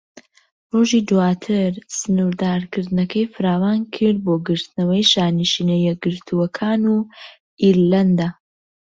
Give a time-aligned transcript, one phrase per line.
[0.71, 6.97] ڕۆژی دواتر، سنوردارکردنەکەی فراوانکرد بۆ گرتنەوەی شانشینە یەکگرتووەکان و
[7.61, 8.29] ئیرلەندا.